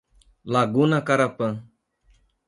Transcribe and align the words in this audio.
Laguna 0.53 1.03
Carapã 1.05 1.61